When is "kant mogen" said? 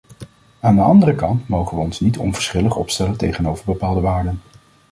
1.15-1.77